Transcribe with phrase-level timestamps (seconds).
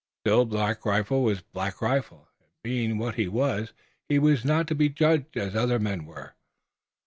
[0.25, 3.71] Still Black Rifle was Black Rifle, and being what he was
[4.09, 6.33] he was not to be judged as other men were.